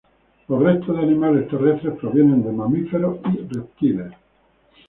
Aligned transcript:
Los 0.47 0.59
restos 0.63 0.97
de 0.97 1.03
animales 1.03 1.47
terrestres 1.47 1.93
provenían 1.99 2.41
de 2.43 2.51
mamíferos 2.51 3.19
y 3.35 3.53
reptiles. 3.53 4.11